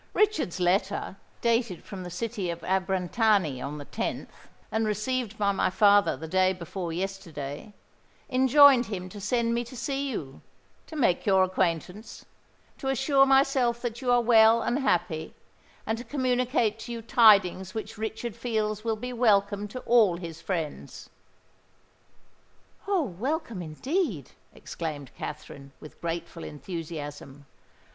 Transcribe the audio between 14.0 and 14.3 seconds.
you are